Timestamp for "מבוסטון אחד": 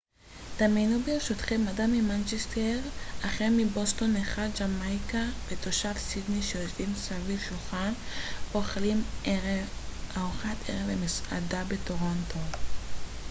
3.51-4.47